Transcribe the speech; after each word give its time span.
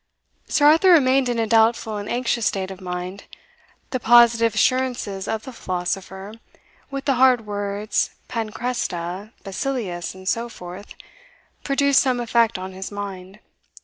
Sir 0.47 0.65
Arthur 0.65 0.93
remained 0.93 1.29
in 1.29 1.37
a 1.37 1.45
doubtful 1.45 1.97
and 1.97 2.09
anxious 2.09 2.47
state 2.47 2.71
of 2.71 2.81
mind. 2.81 3.25
The 3.91 3.99
positive 3.99 4.55
assurances 4.55 5.27
of 5.27 5.43
the 5.43 5.53
philosopher, 5.53 6.33
with 6.89 7.05
the 7.05 7.13
hard 7.21 7.45
words 7.45 8.09
Panchresta, 8.27 9.31
Basilius, 9.43 10.15
and 10.15 10.27
so 10.27 10.49
forth, 10.49 10.95
produced 11.63 11.99
some 12.01 12.19
effect 12.19 12.57
on 12.57 12.71
his 12.71 12.91
mind. 12.91 13.41